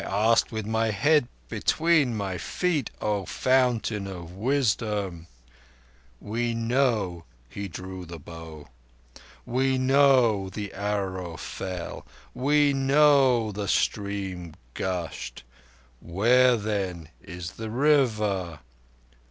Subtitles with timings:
[0.03, 5.27] I ask with my head between thy feet, O Fountain of Wisdom.
[6.19, 8.69] We know He drew the bow!
[9.45, 12.07] We know the arrow fell!
[12.33, 15.43] We know the stream gushed!
[15.99, 18.57] Where, then, is the River?